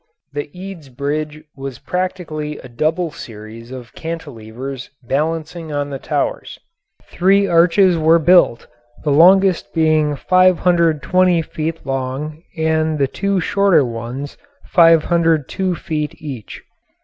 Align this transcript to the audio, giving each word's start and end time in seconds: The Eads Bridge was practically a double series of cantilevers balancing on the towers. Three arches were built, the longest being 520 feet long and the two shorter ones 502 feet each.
The 0.33 0.49
Eads 0.59 0.89
Bridge 0.89 1.43
was 1.55 1.77
practically 1.77 2.57
a 2.57 2.67
double 2.67 3.11
series 3.11 3.69
of 3.69 3.93
cantilevers 3.93 4.89
balancing 5.03 5.71
on 5.71 5.91
the 5.91 5.99
towers. 5.99 6.57
Three 7.03 7.45
arches 7.45 7.99
were 7.99 8.17
built, 8.17 8.65
the 9.03 9.11
longest 9.11 9.75
being 9.75 10.15
520 10.15 11.43
feet 11.43 11.85
long 11.85 12.41
and 12.57 12.97
the 12.97 13.07
two 13.07 13.39
shorter 13.39 13.85
ones 13.85 14.39
502 14.71 15.75
feet 15.75 16.19
each. 16.19 16.63